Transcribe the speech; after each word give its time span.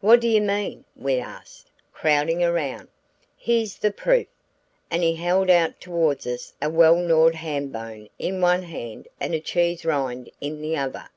"What 0.00 0.20
do 0.20 0.26
you 0.26 0.40
mean?" 0.40 0.84
we 0.96 1.20
asked, 1.20 1.70
crowding 1.92 2.42
around. 2.42 2.88
"Here's 3.36 3.76
the 3.76 3.92
proof," 3.92 4.26
and 4.90 5.04
he 5.04 5.14
held 5.14 5.48
out 5.48 5.80
towards 5.80 6.26
us 6.26 6.52
a 6.60 6.68
well 6.68 6.96
gnawed 6.96 7.36
ham 7.36 7.68
bone 7.68 8.08
in 8.18 8.40
one 8.40 8.64
hand 8.64 9.06
and 9.20 9.32
a 9.32 9.38
cheese 9.38 9.84
rind 9.84 10.28
in 10.40 10.60
the 10.60 10.76
other. 10.76 11.08